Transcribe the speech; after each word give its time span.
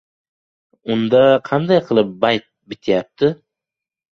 —Unda, 0.95 1.21
qanday 1.51 1.81
qilib 1.91 2.17
bayt 2.25 2.49
bityapti? 2.73 3.31